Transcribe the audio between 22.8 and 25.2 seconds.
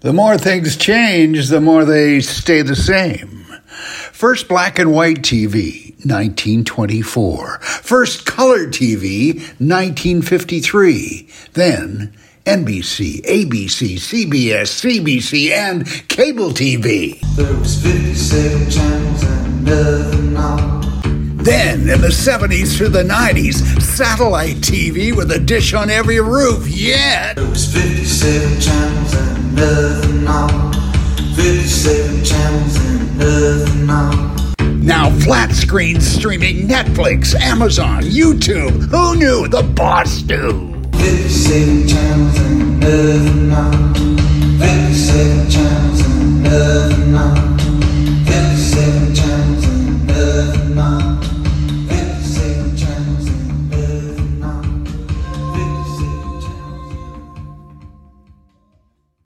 the 90s, satellite TV